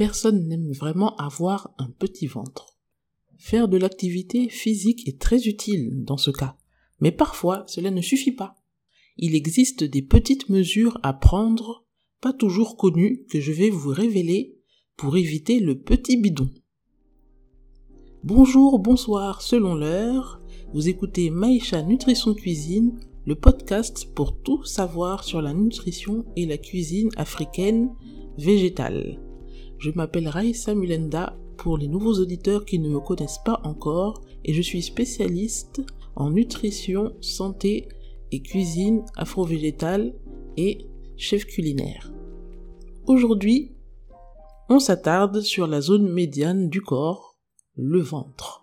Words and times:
Personne 0.00 0.48
n'aime 0.48 0.72
vraiment 0.72 1.14
avoir 1.16 1.74
un 1.76 1.90
petit 1.90 2.26
ventre. 2.26 2.78
Faire 3.36 3.68
de 3.68 3.76
l'activité 3.76 4.48
physique 4.48 5.06
est 5.06 5.20
très 5.20 5.46
utile 5.46 6.04
dans 6.04 6.16
ce 6.16 6.30
cas, 6.30 6.56
mais 7.00 7.12
parfois 7.12 7.64
cela 7.66 7.90
ne 7.90 8.00
suffit 8.00 8.32
pas. 8.32 8.54
Il 9.18 9.34
existe 9.34 9.84
des 9.84 10.00
petites 10.00 10.48
mesures 10.48 10.98
à 11.02 11.12
prendre, 11.12 11.84
pas 12.22 12.32
toujours 12.32 12.78
connues, 12.78 13.26
que 13.30 13.40
je 13.40 13.52
vais 13.52 13.68
vous 13.68 13.90
révéler 13.90 14.56
pour 14.96 15.18
éviter 15.18 15.60
le 15.60 15.78
petit 15.78 16.16
bidon. 16.16 16.48
Bonjour, 18.24 18.78
bonsoir, 18.78 19.42
selon 19.42 19.74
l'heure, 19.74 20.40
vous 20.72 20.88
écoutez 20.88 21.28
Maïcha 21.28 21.82
Nutrition 21.82 22.32
Cuisine, 22.32 22.98
le 23.26 23.34
podcast 23.34 24.08
pour 24.14 24.40
tout 24.40 24.64
savoir 24.64 25.24
sur 25.24 25.42
la 25.42 25.52
nutrition 25.52 26.24
et 26.36 26.46
la 26.46 26.56
cuisine 26.56 27.10
africaine 27.18 27.90
végétale. 28.38 29.20
Je 29.80 29.90
m'appelle 29.90 30.28
Raïssa 30.28 30.74
Mulenda 30.74 31.36
pour 31.56 31.78
les 31.78 31.88
nouveaux 31.88 32.20
auditeurs 32.20 32.64
qui 32.64 32.78
ne 32.78 32.88
me 32.88 33.00
connaissent 33.00 33.40
pas 33.44 33.60
encore 33.64 34.22
et 34.44 34.52
je 34.52 34.62
suis 34.62 34.82
spécialiste 34.82 35.82
en 36.16 36.30
nutrition, 36.30 37.12
santé 37.20 37.88
et 38.30 38.40
cuisine 38.40 39.04
afro-végétale 39.16 40.14
et 40.56 40.86
chef 41.16 41.44
culinaire. 41.46 42.12
Aujourd'hui, 43.06 43.72
on 44.68 44.78
s'attarde 44.78 45.40
sur 45.40 45.66
la 45.66 45.80
zone 45.80 46.12
médiane 46.12 46.68
du 46.68 46.80
corps, 46.80 47.36
le 47.74 48.00
ventre 48.00 48.60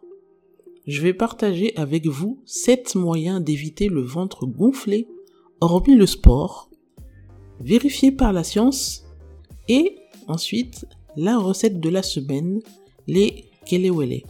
je 0.87 1.01
vais 1.01 1.13
partager 1.13 1.75
avec 1.75 2.07
vous 2.07 2.41
7 2.45 2.95
moyens 2.95 3.43
d'éviter 3.43 3.89
le 3.89 4.01
ventre 4.01 4.45
gonflé, 4.45 5.07
hormis 5.59 5.95
le 5.95 6.05
sport, 6.05 6.69
vérifié 7.59 8.11
par 8.13 8.31
la 8.31 8.43
science, 8.43 9.05
et 9.67 9.97
ensuite 10.29 10.87
la 11.17 11.39
recette 11.39 11.79
de 11.79 11.89
la 11.89 12.03
semaine, 12.03 12.61
les 13.07 13.45
kelewele. 13.65 14.21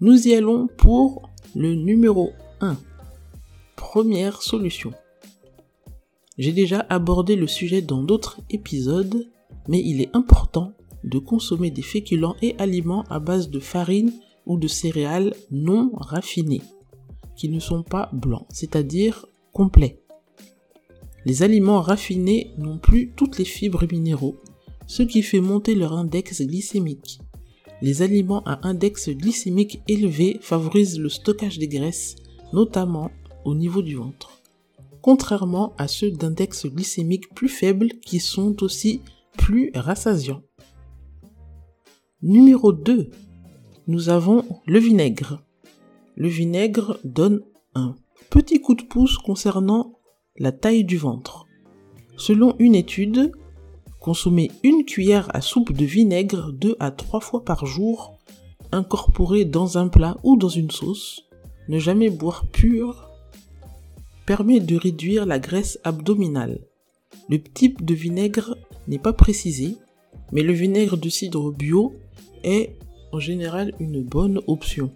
Nous 0.00 0.26
y 0.26 0.34
allons 0.34 0.66
pour 0.66 1.30
le 1.54 1.76
numéro 1.76 2.32
1. 2.60 2.76
Première 3.76 4.42
solution. 4.42 4.92
J'ai 6.38 6.52
déjà 6.52 6.84
abordé 6.88 7.36
le 7.36 7.46
sujet 7.46 7.82
dans 7.82 8.02
d'autres 8.02 8.40
épisodes, 8.50 9.28
mais 9.68 9.80
il 9.80 10.00
est 10.00 10.14
important 10.14 10.72
de 11.04 11.18
consommer 11.18 11.70
des 11.70 11.82
féculents 11.82 12.36
et 12.42 12.56
aliments 12.58 13.04
à 13.10 13.20
base 13.20 13.48
de 13.48 13.60
farine 13.60 14.12
ou 14.44 14.58
de 14.58 14.66
céréales 14.66 15.34
non 15.52 15.92
raffinées, 15.94 16.62
qui 17.36 17.48
ne 17.48 17.60
sont 17.60 17.84
pas 17.84 18.10
blancs, 18.12 18.46
c'est-à-dire 18.48 19.26
complets. 19.52 20.02
Les 21.26 21.42
aliments 21.44 21.80
raffinés 21.80 22.50
n'ont 22.58 22.78
plus 22.78 23.12
toutes 23.14 23.38
les 23.38 23.44
fibres 23.44 23.86
minéraux, 23.90 24.36
ce 24.90 25.04
qui 25.04 25.22
fait 25.22 25.40
monter 25.40 25.76
leur 25.76 25.92
index 25.92 26.42
glycémique. 26.42 27.20
Les 27.80 28.02
aliments 28.02 28.42
à 28.44 28.66
index 28.66 29.08
glycémique 29.10 29.82
élevé 29.86 30.40
favorisent 30.42 30.98
le 30.98 31.08
stockage 31.08 31.60
des 31.60 31.68
graisses, 31.68 32.16
notamment 32.52 33.12
au 33.44 33.54
niveau 33.54 33.82
du 33.82 33.94
ventre. 33.94 34.42
Contrairement 35.00 35.74
à 35.78 35.86
ceux 35.86 36.10
d'index 36.10 36.66
glycémique 36.66 37.32
plus 37.36 37.48
faibles 37.48 37.90
qui 38.04 38.18
sont 38.18 38.64
aussi 38.64 39.00
plus 39.38 39.70
rassasiants. 39.76 40.42
Numéro 42.20 42.72
2 42.72 43.12
nous 43.86 44.08
avons 44.08 44.44
le 44.66 44.80
vinaigre. 44.80 45.40
Le 46.16 46.28
vinaigre 46.28 46.98
donne 47.04 47.42
un 47.76 47.94
petit 48.28 48.60
coup 48.60 48.74
de 48.74 48.82
pouce 48.82 49.18
concernant 49.18 50.00
la 50.36 50.50
taille 50.50 50.84
du 50.84 50.96
ventre. 50.96 51.46
Selon 52.16 52.56
une 52.58 52.74
étude, 52.74 53.30
consommer 54.00 54.50
une 54.64 54.84
cuillère 54.84 55.34
à 55.34 55.40
soupe 55.40 55.72
de 55.72 55.84
vinaigre 55.84 56.52
deux 56.52 56.74
à 56.80 56.90
trois 56.90 57.20
fois 57.20 57.44
par 57.44 57.66
jour, 57.66 58.18
incorporé 58.72 59.44
dans 59.44 59.78
un 59.78 59.88
plat 59.88 60.16
ou 60.24 60.36
dans 60.36 60.48
une 60.48 60.70
sauce, 60.70 61.28
ne 61.68 61.78
jamais 61.78 62.10
boire 62.10 62.46
pur, 62.46 63.10
permet 64.26 64.60
de 64.60 64.76
réduire 64.76 65.26
la 65.26 65.38
graisse 65.38 65.78
abdominale. 65.84 66.60
Le 67.28 67.42
type 67.42 67.84
de 67.84 67.94
vinaigre 67.94 68.56
n'est 68.88 68.98
pas 68.98 69.12
précisé, 69.12 69.76
mais 70.32 70.42
le 70.42 70.52
vinaigre 70.52 70.96
de 70.96 71.08
cidre 71.08 71.52
bio 71.52 71.94
est 72.42 72.76
en 73.12 73.18
général 73.18 73.74
une 73.80 74.02
bonne 74.02 74.40
option. 74.46 74.90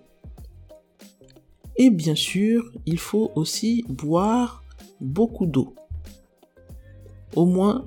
Et 1.77 1.91
bien 1.91 2.15
sûr, 2.15 2.73
il 2.87 2.99
faut 2.99 3.33
aussi 3.35 3.85
boire 3.89 4.63
beaucoup 5.01 5.47
d'eau. 5.47 5.75
Au 7.35 7.45
moins 7.45 7.85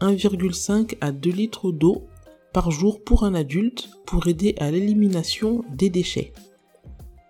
1,5 0.00 0.96
à 1.00 1.12
2 1.12 1.30
litres 1.30 1.72
d'eau 1.72 2.08
par 2.52 2.70
jour 2.70 3.02
pour 3.02 3.24
un 3.24 3.34
adulte 3.34 3.90
pour 4.06 4.26
aider 4.26 4.54
à 4.58 4.70
l'élimination 4.70 5.64
des 5.70 5.90
déchets. 5.90 6.32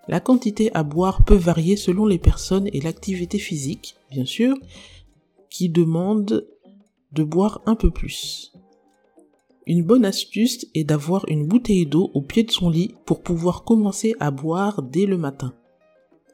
La 0.09 0.21
quantité 0.21 0.71
à 0.75 0.83
boire 0.83 1.25
peut 1.25 1.37
varier 1.37 1.77
selon 1.77 2.07
les 2.07 2.19
personnes 2.19 2.69
et 2.73 2.81
l'activité 2.81 3.39
physique, 3.39 3.97
bien 4.11 4.25
sûr, 4.25 4.57
qui 5.51 5.69
demande 5.69 6.49
de 7.13 7.23
boire 7.23 7.61
un 7.67 7.75
peu 7.75 7.91
plus. 7.91 8.53
Une 9.67 9.85
bonne 9.85 10.05
astuce 10.05 10.67
est 10.75 10.85
d'avoir 10.85 11.25
une 11.29 11.47
bouteille 11.47 11.87
d'eau 11.87 12.11
au 12.15 12.23
pied 12.23 12.43
de 12.43 12.51
son 12.51 12.71
lit 12.71 12.95
pour 13.05 13.23
pouvoir 13.23 13.63
commencer 13.63 14.15
à 14.19 14.31
boire 14.31 14.83
dès 14.83 15.07
le 15.07 15.19
matin. 15.19 15.55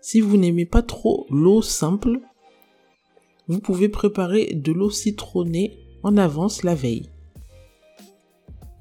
Si 0.00 0.20
vous 0.20 0.36
n'aimez 0.36 0.64
pas 0.64 0.82
trop 0.82 1.26
l'eau 1.28 1.60
simple, 1.60 2.20
vous 3.48 3.60
pouvez 3.60 3.88
préparer 3.88 4.54
de 4.54 4.72
l'eau 4.72 4.90
citronnée 4.90 5.85
avance 6.16 6.62
la 6.62 6.74
veille. 6.74 7.10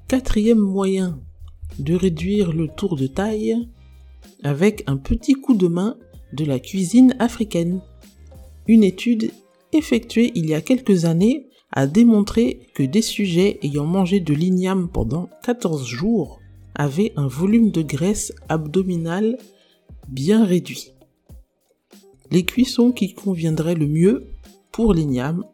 Quatrième 0.08 0.58
moyen 0.58 1.18
de 1.78 1.94
réduire 1.94 2.52
le 2.52 2.68
tour 2.68 2.96
de 2.96 3.06
taille 3.06 3.68
avec 4.42 4.84
un 4.86 4.96
petit 4.96 5.34
coup 5.34 5.54
de 5.54 5.66
main 5.66 5.96
de 6.32 6.44
la 6.44 6.58
cuisine 6.58 7.16
africaine. 7.18 7.80
Une 8.68 8.84
étude 8.84 9.32
effectuée 9.72 10.32
il 10.34 10.46
y 10.46 10.54
a 10.54 10.60
quelques 10.60 11.04
années 11.04 11.48
a 11.72 11.86
démontré 11.86 12.68
que 12.74 12.82
des 12.82 13.02
sujets 13.02 13.58
ayant 13.62 13.86
mangé 13.86 14.20
de 14.20 14.32
l'igname 14.32 14.88
pendant 14.88 15.28
14 15.42 15.86
jours 15.86 16.40
avaient 16.74 17.12
un 17.16 17.26
volume 17.26 17.70
de 17.70 17.82
graisse 17.82 18.32
abdominale 18.48 19.38
bien 20.08 20.44
réduit. 20.44 20.92
Les 22.30 22.44
cuissons 22.44 22.92
qui 22.92 23.14
conviendraient 23.14 23.74
le 23.74 23.86
mieux 23.86 24.28
pour 24.72 24.94
l'igname 24.94 25.44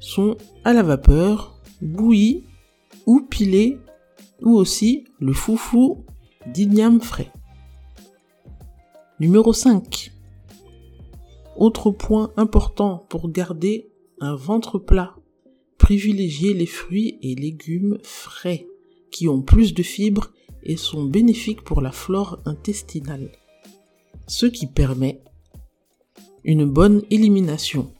sont 0.00 0.36
à 0.64 0.72
la 0.72 0.82
vapeur, 0.82 1.60
bouillie 1.80 2.44
ou 3.06 3.20
pilée 3.20 3.78
ou 4.42 4.52
aussi 4.52 5.04
le 5.20 5.32
foufou 5.32 6.04
d'igname 6.46 7.00
frais. 7.00 7.32
Numéro 9.20 9.52
5. 9.52 10.12
Autre 11.56 11.90
point 11.90 12.32
important 12.36 13.04
pour 13.08 13.30
garder 13.30 13.90
un 14.20 14.36
ventre 14.36 14.78
plat. 14.78 15.16
Privilégiez 15.76 16.54
les 16.54 16.66
fruits 16.66 17.18
et 17.22 17.34
légumes 17.34 17.98
frais 18.02 18.66
qui 19.10 19.28
ont 19.28 19.42
plus 19.42 19.74
de 19.74 19.82
fibres 19.82 20.32
et 20.62 20.76
sont 20.76 21.04
bénéfiques 21.04 21.62
pour 21.62 21.80
la 21.80 21.92
flore 21.92 22.40
intestinale. 22.44 23.32
Ce 24.26 24.46
qui 24.46 24.66
permet 24.66 25.22
une 26.44 26.64
bonne 26.64 27.02
élimination. 27.10 27.92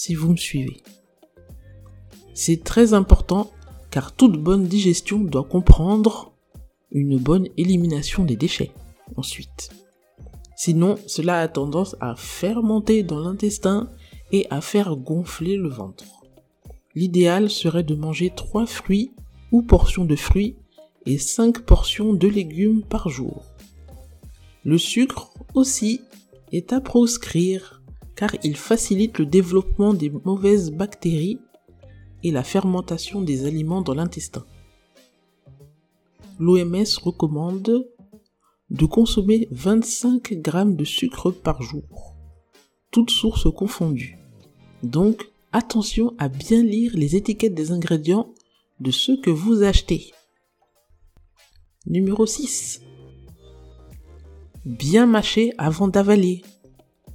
Si 0.00 0.14
vous 0.14 0.30
me 0.30 0.36
suivez. 0.36 0.80
C'est 2.32 2.62
très 2.62 2.94
important 2.94 3.50
car 3.90 4.14
toute 4.14 4.40
bonne 4.40 4.68
digestion 4.68 5.18
doit 5.18 5.42
comprendre 5.42 6.30
une 6.92 7.18
bonne 7.18 7.48
élimination 7.56 8.22
des 8.22 8.36
déchets 8.36 8.70
ensuite. 9.16 9.70
Sinon, 10.54 10.94
cela 11.08 11.40
a 11.40 11.48
tendance 11.48 11.96
à 12.00 12.14
fermenter 12.14 13.02
dans 13.02 13.18
l'intestin 13.18 13.90
et 14.30 14.46
à 14.50 14.60
faire 14.60 14.94
gonfler 14.94 15.56
le 15.56 15.68
ventre. 15.68 16.22
L'idéal 16.94 17.50
serait 17.50 17.82
de 17.82 17.96
manger 17.96 18.30
3 18.30 18.66
fruits 18.66 19.10
ou 19.50 19.62
portions 19.62 20.04
de 20.04 20.14
fruits 20.14 20.54
et 21.06 21.18
5 21.18 21.62
portions 21.62 22.12
de 22.12 22.28
légumes 22.28 22.84
par 22.84 23.08
jour. 23.08 23.42
Le 24.62 24.78
sucre 24.78 25.34
aussi 25.54 26.02
est 26.52 26.72
à 26.72 26.80
proscrire 26.80 27.77
car 28.18 28.34
il 28.42 28.56
facilite 28.56 29.20
le 29.20 29.26
développement 29.26 29.94
des 29.94 30.10
mauvaises 30.10 30.72
bactéries 30.72 31.38
et 32.24 32.32
la 32.32 32.42
fermentation 32.42 33.22
des 33.22 33.46
aliments 33.46 33.80
dans 33.80 33.94
l'intestin. 33.94 34.44
L'OMS 36.40 36.98
recommande 37.00 37.86
de 38.70 38.86
consommer 38.86 39.46
25 39.52 40.32
g 40.32 40.40
de 40.42 40.84
sucre 40.84 41.30
par 41.30 41.62
jour, 41.62 42.16
toutes 42.90 43.10
sources 43.10 43.48
confondues. 43.54 44.18
Donc, 44.82 45.30
attention 45.52 46.14
à 46.18 46.28
bien 46.28 46.64
lire 46.64 46.90
les 46.94 47.14
étiquettes 47.14 47.54
des 47.54 47.70
ingrédients 47.70 48.34
de 48.80 48.90
ce 48.90 49.12
que 49.12 49.30
vous 49.30 49.62
achetez. 49.62 50.12
Numéro 51.86 52.26
6. 52.26 52.82
Bien 54.64 55.06
mâcher 55.06 55.52
avant 55.56 55.86
d'avaler. 55.86 56.42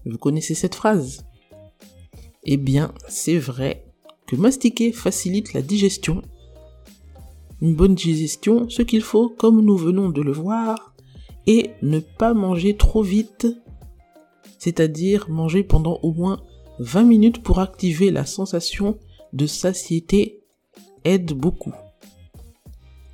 Vous 0.06 0.18
connaissez 0.18 0.56
cette 0.56 0.76
phrase? 0.76 1.26
Eh 2.44 2.58
bien, 2.58 2.94
c'est 3.08 3.38
vrai 3.38 3.86
que 4.28 4.36
mastiquer 4.36 4.92
facilite 4.92 5.54
la 5.54 5.62
digestion. 5.62 6.22
Une 7.62 7.76
bonne 7.76 7.96
digestion, 7.96 8.70
ce 8.70 8.82
qu'il 8.82 9.02
faut, 9.02 9.30
comme 9.30 9.62
nous 9.62 9.78
venons 9.78 10.10
de 10.10 10.22
le 10.22 10.34
voir, 10.34 10.94
est 11.48 11.72
ne 11.82 12.00
pas 12.00 12.34
manger 12.34 12.76
trop 12.76 13.02
vite, 13.02 13.48
c'est-à-dire 14.60 15.30
manger 15.30 15.64
pendant 15.64 16.00
au 16.04 16.12
moins 16.14 16.42
20 16.80 17.04
minutes 17.04 17.44
pour 17.44 17.60
activer 17.60 18.12
la 18.12 18.26
sensation 18.26 18.98
de 19.32 19.46
satiété 19.48 20.42
aide 21.06 21.34
beaucoup. 21.34 21.74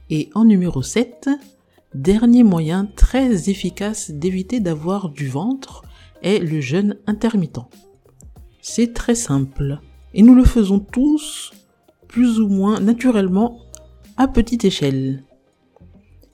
Et 0.09 0.29
en 0.33 0.45
numéro 0.45 0.81
7, 0.81 1.29
dernier 1.93 2.43
moyen 2.43 2.87
très 2.95 3.49
efficace 3.49 4.09
d'éviter 4.09 4.59
d'avoir 4.59 5.09
du 5.09 5.27
ventre 5.27 5.83
est 6.23 6.39
le 6.39 6.61
jeûne 6.61 6.97
intermittent. 7.07 7.59
C'est 8.61 8.93
très 8.93 9.15
simple 9.15 9.79
et 10.13 10.21
nous 10.21 10.35
le 10.35 10.43
faisons 10.43 10.79
tous 10.79 11.51
plus 12.07 12.39
ou 12.39 12.47
moins 12.47 12.79
naturellement 12.79 13.59
à 14.17 14.27
petite 14.27 14.65
échelle. 14.65 15.23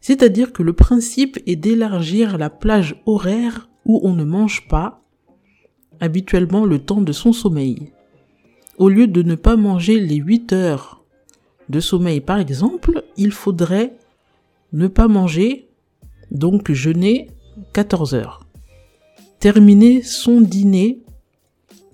C'est-à-dire 0.01 0.53
que 0.53 0.63
le 0.63 0.73
principe 0.73 1.39
est 1.45 1.55
d'élargir 1.55 2.37
la 2.37 2.49
plage 2.49 3.01
horaire 3.05 3.69
où 3.85 3.99
on 4.03 4.13
ne 4.13 4.23
mange 4.23 4.67
pas 4.67 5.01
habituellement 5.99 6.65
le 6.65 6.79
temps 6.79 7.01
de 7.01 7.11
son 7.11 7.33
sommeil. 7.33 7.91
Au 8.77 8.89
lieu 8.89 9.07
de 9.07 9.23
ne 9.23 9.35
pas 9.35 9.55
manger 9.55 9.99
les 9.99 10.17
8 10.17 10.53
heures 10.53 11.03
de 11.69 11.79
sommeil 11.79 12.21
par 12.21 12.39
exemple, 12.39 13.03
il 13.17 13.31
faudrait 13.31 13.97
ne 14.73 14.87
pas 14.87 15.07
manger, 15.07 15.69
donc 16.31 16.71
jeûner 16.71 17.29
14 17.73 18.13
heures. 18.13 18.44
Terminer 19.45 20.01
son 20.01 20.41
dîner 20.41 21.03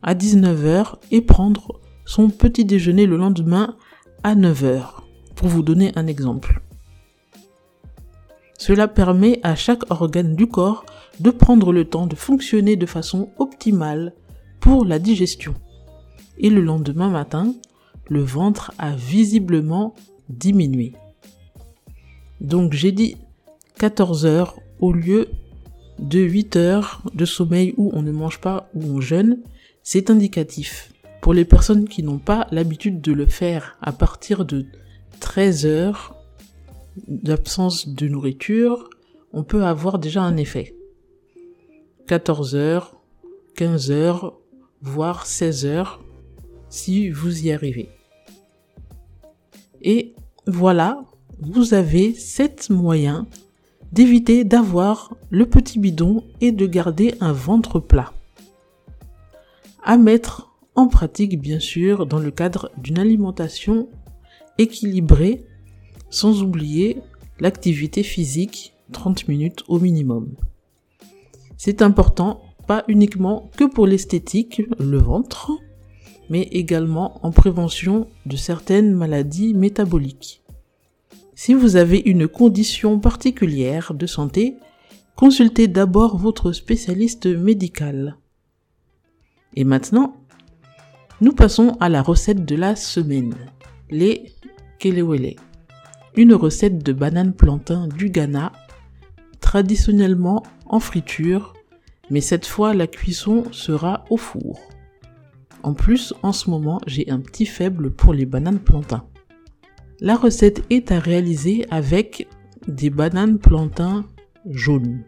à 0.01 0.15
19h 0.15 0.95
et 1.11 1.19
prendre 1.19 1.81
son 2.05 2.29
petit 2.29 2.63
déjeuner 2.63 3.05
le 3.05 3.17
lendemain 3.17 3.75
à 4.23 4.35
9h, 4.35 5.01
pour 5.35 5.49
vous 5.49 5.61
donner 5.61 5.91
un 5.97 6.07
exemple. 6.07 6.61
Cela 8.57 8.87
permet 8.87 9.41
à 9.43 9.55
chaque 9.55 9.91
organe 9.91 10.37
du 10.37 10.47
corps 10.47 10.85
de 11.19 11.29
prendre 11.29 11.73
le 11.73 11.83
temps 11.83 12.07
de 12.07 12.15
fonctionner 12.15 12.77
de 12.77 12.85
façon 12.85 13.31
optimale 13.37 14.13
pour 14.61 14.85
la 14.85 14.97
digestion. 14.97 15.53
Et 16.37 16.49
le 16.49 16.61
lendemain 16.61 17.09
matin, 17.09 17.53
le 18.07 18.21
ventre 18.21 18.71
a 18.77 18.95
visiblement 18.95 19.93
diminué. 20.29 20.93
Donc 22.39 22.71
j'ai 22.71 22.93
dit 22.93 23.17
14 23.77 24.25
heures 24.25 24.55
au 24.79 24.93
lieu 24.93 25.27
de 26.01 26.19
8 26.19 26.55
heures 26.55 27.01
de 27.13 27.25
sommeil 27.25 27.73
où 27.77 27.91
on 27.93 28.01
ne 28.01 28.11
mange 28.11 28.39
pas 28.41 28.69
ou 28.73 28.83
on 28.83 29.01
jeûne. 29.01 29.39
C'est 29.83 30.09
indicatif. 30.09 30.91
Pour 31.21 31.33
les 31.33 31.45
personnes 31.45 31.87
qui 31.87 32.03
n'ont 32.03 32.17
pas 32.17 32.47
l'habitude 32.51 32.99
de 33.01 33.13
le 33.13 33.27
faire 33.27 33.77
à 33.81 33.91
partir 33.91 34.43
de 34.43 34.65
13 35.19 35.65
heures 35.65 36.15
d'absence 37.07 37.87
de 37.87 38.07
nourriture, 38.07 38.89
on 39.31 39.43
peut 39.43 39.63
avoir 39.63 39.99
déjà 39.99 40.23
un 40.23 40.35
effet. 40.37 40.75
14 42.07 42.55
heures, 42.55 42.95
15 43.55 43.91
heures, 43.91 44.33
voire 44.81 45.25
16 45.25 45.65
heures, 45.65 46.03
si 46.69 47.09
vous 47.09 47.45
y 47.45 47.51
arrivez. 47.51 47.89
Et 49.81 50.15
voilà, 50.47 51.05
vous 51.39 51.73
avez 51.73 52.13
7 52.13 52.69
moyens 52.69 53.25
d'éviter 53.91 54.43
d'avoir 54.43 55.15
le 55.29 55.45
petit 55.45 55.79
bidon 55.79 56.23
et 56.39 56.51
de 56.51 56.65
garder 56.65 57.15
un 57.19 57.33
ventre 57.33 57.79
plat. 57.79 58.13
À 59.83 59.97
mettre 59.97 60.49
en 60.75 60.87
pratique 60.87 61.39
bien 61.39 61.59
sûr 61.59 62.05
dans 62.05 62.19
le 62.19 62.31
cadre 62.31 62.71
d'une 62.77 62.99
alimentation 62.99 63.89
équilibrée 64.57 65.45
sans 66.09 66.43
oublier 66.43 67.01
l'activité 67.39 68.03
physique 68.03 68.73
30 68.91 69.27
minutes 69.27 69.63
au 69.67 69.79
minimum. 69.79 70.29
C'est 71.57 71.81
important 71.81 72.41
pas 72.67 72.83
uniquement 72.87 73.49
que 73.57 73.63
pour 73.65 73.87
l'esthétique, 73.87 74.61
le 74.79 74.97
ventre, 74.97 75.51
mais 76.29 76.43
également 76.43 77.19
en 77.25 77.31
prévention 77.31 78.07
de 78.25 78.35
certaines 78.37 78.93
maladies 78.93 79.53
métaboliques. 79.53 80.40
Si 81.43 81.55
vous 81.55 81.75
avez 81.75 81.97
une 81.97 82.27
condition 82.27 82.99
particulière 82.99 83.95
de 83.95 84.05
santé, 84.05 84.57
consultez 85.15 85.67
d'abord 85.67 86.15
votre 86.19 86.51
spécialiste 86.51 87.25
médical. 87.25 88.17
Et 89.55 89.63
maintenant, 89.63 90.17
nous 91.19 91.31
passons 91.31 91.77
à 91.79 91.89
la 91.89 92.03
recette 92.03 92.45
de 92.45 92.55
la 92.55 92.75
semaine, 92.75 93.33
les 93.89 94.33
kelewele. 94.77 95.35
Une 96.15 96.35
recette 96.35 96.83
de 96.83 96.93
banane 96.93 97.33
plantain 97.33 97.87
du 97.87 98.11
Ghana, 98.11 98.51
traditionnellement 99.39 100.43
en 100.67 100.79
friture, 100.79 101.55
mais 102.11 102.21
cette 102.21 102.45
fois 102.45 102.75
la 102.75 102.85
cuisson 102.85 103.45
sera 103.51 104.05
au 104.11 104.17
four. 104.17 104.59
En 105.63 105.73
plus, 105.73 106.13
en 106.21 106.33
ce 106.33 106.51
moment, 106.51 106.79
j'ai 106.85 107.09
un 107.09 107.19
petit 107.19 107.47
faible 107.47 107.89
pour 107.89 108.13
les 108.13 108.27
bananes 108.27 108.59
plantains. 108.59 109.07
La 110.03 110.15
recette 110.15 110.63
est 110.71 110.91
à 110.91 110.97
réaliser 110.97 111.67
avec 111.69 112.27
des 112.67 112.89
bananes 112.89 113.37
plantains 113.37 114.03
jaunes. 114.49 115.03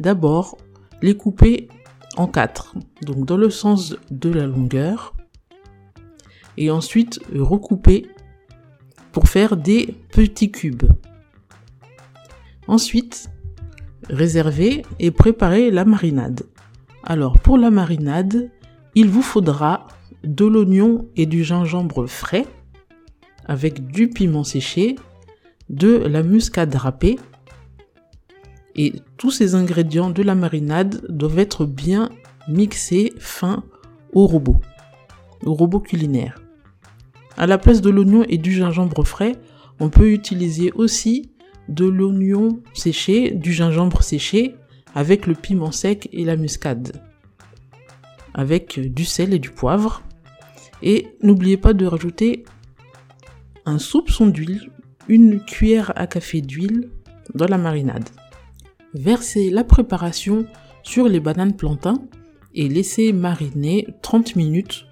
D'abord, 0.00 0.58
les 1.02 1.16
couper 1.16 1.68
en 2.16 2.26
quatre, 2.26 2.74
donc 3.02 3.24
dans 3.24 3.36
le 3.36 3.48
sens 3.48 3.94
de 4.10 4.28
la 4.28 4.48
longueur, 4.48 5.14
et 6.56 6.72
ensuite 6.72 7.20
recouper 7.32 8.08
pour 9.12 9.28
faire 9.28 9.56
des 9.56 9.94
petits 10.10 10.50
cubes. 10.50 10.90
Ensuite, 12.66 13.30
réserver 14.10 14.82
et 14.98 15.12
préparer 15.12 15.70
la 15.70 15.84
marinade. 15.84 16.42
Alors 17.04 17.38
pour 17.38 17.56
la 17.56 17.70
marinade, 17.70 18.50
il 18.96 19.08
vous 19.08 19.22
faudra 19.22 19.86
de 20.24 20.44
l'oignon 20.44 21.08
et 21.14 21.26
du 21.26 21.44
gingembre 21.44 22.08
frais 22.08 22.48
avec 23.46 23.86
du 23.86 24.08
piment 24.08 24.44
séché, 24.44 24.96
de 25.70 25.96
la 25.96 26.22
muscade 26.22 26.74
râpée 26.74 27.18
et 28.74 28.94
tous 29.16 29.30
ces 29.30 29.54
ingrédients 29.54 30.10
de 30.10 30.22
la 30.22 30.34
marinade 30.34 31.04
doivent 31.08 31.38
être 31.38 31.66
bien 31.66 32.10
mixés 32.48 33.12
fin 33.18 33.64
au 34.12 34.26
robot, 34.26 34.60
au 35.44 35.54
robot 35.54 35.80
culinaire. 35.80 36.42
À 37.36 37.46
la 37.46 37.58
place 37.58 37.80
de 37.80 37.90
l'oignon 37.90 38.24
et 38.28 38.38
du 38.38 38.52
gingembre 38.52 39.04
frais, 39.06 39.36
on 39.80 39.88
peut 39.88 40.12
utiliser 40.12 40.72
aussi 40.72 41.30
de 41.68 41.86
l'oignon 41.86 42.60
séché, 42.74 43.30
du 43.30 43.52
gingembre 43.52 44.02
séché 44.02 44.54
avec 44.94 45.26
le 45.26 45.34
piment 45.34 45.72
sec 45.72 46.08
et 46.12 46.24
la 46.24 46.36
muscade 46.36 47.00
avec 48.34 48.80
du 48.80 49.04
sel 49.04 49.34
et 49.34 49.38
du 49.38 49.50
poivre. 49.50 50.02
Et 50.82 51.08
n'oubliez 51.22 51.56
pas 51.56 51.74
de 51.74 51.86
rajouter 51.86 52.44
un 53.64 53.78
soupçon 53.78 54.26
d'huile, 54.26 54.70
une 55.08 55.40
cuillère 55.40 55.92
à 55.96 56.06
café 56.06 56.40
d'huile 56.40 56.90
dans 57.34 57.46
la 57.46 57.58
marinade. 57.58 58.08
Versez 58.94 59.50
la 59.50 59.64
préparation 59.64 60.46
sur 60.82 61.08
les 61.08 61.20
bananes 61.20 61.56
plantains 61.56 62.02
et 62.54 62.68
laissez 62.68 63.12
mariner 63.12 63.86
30 64.02 64.36
minutes 64.36 64.86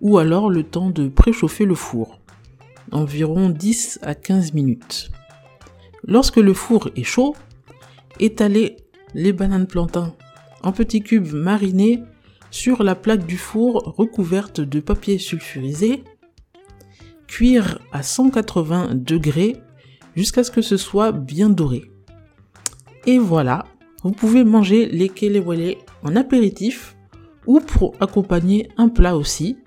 ou 0.00 0.18
alors 0.18 0.50
le 0.50 0.64
temps 0.64 0.90
de 0.90 1.08
préchauffer 1.08 1.64
le 1.64 1.74
four, 1.74 2.20
environ 2.92 3.48
10 3.48 4.00
à 4.02 4.14
15 4.14 4.52
minutes. 4.52 5.10
Lorsque 6.06 6.36
le 6.36 6.52
four 6.52 6.90
est 6.96 7.04
chaud, 7.04 7.34
étalez 8.20 8.76
les 9.14 9.32
bananes 9.32 9.66
plantains 9.66 10.14
en 10.62 10.72
petits 10.72 11.02
cubes 11.02 11.32
marinés 11.32 12.02
sur 12.50 12.82
la 12.82 12.94
plaque 12.94 13.26
du 13.26 13.36
four 13.36 13.94
recouverte 13.96 14.60
de 14.60 14.80
papier 14.80 15.18
sulfurisé, 15.18 16.04
cuire 17.26 17.78
à 17.92 18.02
180 18.02 18.94
degrés 18.94 19.56
jusqu'à 20.16 20.44
ce 20.44 20.50
que 20.50 20.62
ce 20.62 20.76
soit 20.76 21.12
bien 21.12 21.50
doré. 21.50 21.90
Et 23.06 23.18
voilà, 23.18 23.66
vous 24.02 24.12
pouvez 24.12 24.44
manger 24.44 24.86
les 24.86 25.08
kelewele 25.08 25.76
en 26.02 26.16
apéritif 26.16 26.96
ou 27.46 27.60
pour 27.60 27.94
accompagner 28.00 28.68
un 28.76 28.88
plat 28.88 29.16
aussi. 29.16 29.58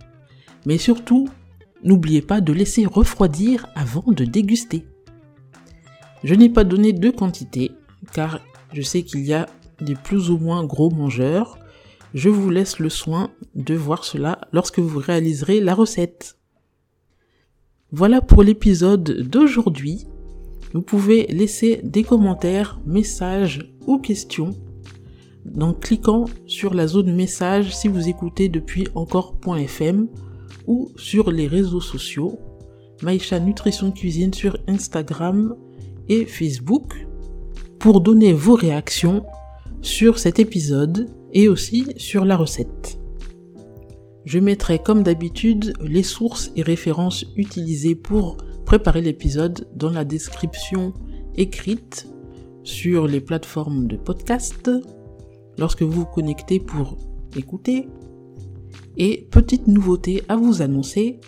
Mais 0.65 0.77
surtout, 0.77 1.29
n'oubliez 1.83 2.21
pas 2.21 2.41
de 2.41 2.53
laisser 2.53 2.85
refroidir 2.85 3.67
avant 3.75 4.11
de 4.11 4.25
déguster. 4.25 4.85
Je 6.23 6.33
n'ai 6.33 6.49
pas 6.49 6.63
donné 6.63 6.93
de 6.93 7.09
quantité 7.09 7.71
car 8.13 8.39
je 8.73 8.81
sais 8.81 9.03
qu'il 9.03 9.21
y 9.25 9.33
a 9.33 9.47
des 9.81 9.95
plus 9.95 10.29
ou 10.29 10.37
moins 10.37 10.65
gros 10.65 10.89
mangeurs 10.89 11.57
je 12.13 12.29
vous 12.29 12.49
laisse 12.49 12.79
le 12.79 12.89
soin 12.89 13.31
de 13.55 13.75
voir 13.75 14.03
cela 14.03 14.39
lorsque 14.53 14.79
vous 14.79 14.99
réaliserez 14.99 15.59
la 15.59 15.75
recette. 15.75 16.36
Voilà 17.93 18.19
pour 18.19 18.43
l'épisode 18.43 19.21
d'aujourd'hui. 19.21 20.07
Vous 20.73 20.81
pouvez 20.81 21.25
laisser 21.27 21.79
des 21.83 22.03
commentaires, 22.03 22.81
messages 22.85 23.73
ou 23.85 23.97
questions 23.97 24.53
en 25.61 25.71
cliquant 25.73 26.25
sur 26.45 26.73
la 26.73 26.87
zone 26.87 27.15
message 27.15 27.73
si 27.73 27.87
vous 27.87 28.09
écoutez 28.09 28.49
depuis 28.49 28.89
encore.fm 28.93 30.09
ou 30.67 30.91
sur 30.97 31.31
les 31.31 31.47
réseaux 31.47 31.79
sociaux. 31.79 32.37
Maïcha 33.03 33.39
Nutrition 33.39 33.91
Cuisine 33.91 34.33
sur 34.33 34.57
Instagram 34.67 35.55
et 36.09 36.25
Facebook 36.25 37.07
pour 37.79 38.01
donner 38.01 38.33
vos 38.33 38.55
réactions 38.55 39.23
sur 39.81 40.19
cet 40.19 40.39
épisode 40.39 41.09
et 41.31 41.47
aussi 41.47 41.87
sur 41.95 42.25
la 42.25 42.35
recette. 42.35 42.96
Je 44.27 44.39
mettrai 44.39 44.77
comme 44.77 45.03
d'habitude 45.03 45.71
les 45.79 46.03
sources 46.03 46.51
et 46.57 46.61
références 46.61 47.23
utilisées 47.37 47.95
pour 47.95 48.35
préparer 48.65 48.99
l'épisode 48.99 49.69
dans 49.73 49.89
la 49.89 50.03
description 50.03 50.91
écrite 51.37 52.09
sur 52.61 53.07
les 53.07 53.21
plateformes 53.21 53.87
de 53.87 53.95
podcast 53.95 54.69
lorsque 55.57 55.81
vous 55.81 56.01
vous 56.01 56.05
connectez 56.05 56.59
pour 56.59 56.97
écouter. 57.37 57.87
Et 58.97 59.29
petite 59.31 59.67
nouveauté 59.67 60.21
à 60.27 60.35
vous 60.35 60.61
annoncer, 60.61 61.21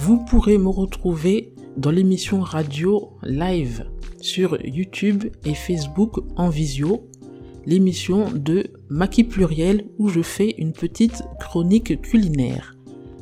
vous 0.00 0.18
pourrez 0.24 0.58
me 0.58 0.70
retrouver 0.70 1.54
dans 1.76 1.92
l'émission 1.92 2.40
radio 2.40 3.10
live 3.22 3.88
sur 4.20 4.58
YouTube 4.66 5.22
et 5.44 5.54
Facebook 5.54 6.18
en 6.34 6.48
visio, 6.48 7.08
l'émission 7.66 8.30
de 8.30 8.64
Maki 8.88 9.24
Pluriel 9.24 9.86
où 9.98 10.08
je 10.08 10.22
fais 10.22 10.54
une 10.58 10.72
petite 10.72 11.22
chronique 11.38 12.00
culinaire. 12.02 12.74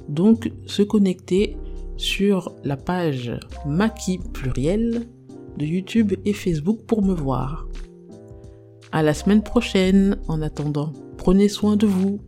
Donc 0.08 0.50
se 0.66 0.82
connecter 0.82 1.56
sur 1.96 2.54
la 2.64 2.76
page 2.76 3.32
Maki 3.66 4.18
Pluriel 4.32 5.08
de 5.58 5.66
YouTube 5.66 6.14
et 6.24 6.32
Facebook 6.32 6.80
pour 6.86 7.02
me 7.02 7.14
voir. 7.14 7.68
À 8.92 9.02
la 9.02 9.12
semaine 9.12 9.42
prochaine. 9.42 10.18
En 10.28 10.40
attendant, 10.40 10.92
prenez 11.18 11.48
soin 11.48 11.76
de 11.76 11.86
vous. 11.86 12.20